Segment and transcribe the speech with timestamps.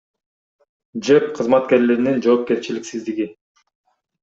[1.09, 3.31] ЖЭБ кызматкерлеринин жоопкерчиликсиздиги.